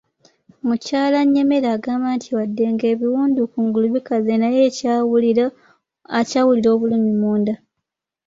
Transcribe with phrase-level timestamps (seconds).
[0.67, 4.61] Mukyala Nyemera agamba nti wadde ng'ebiwundu ku nguli bikaze naye
[6.17, 7.53] akyawulira obulumi munda.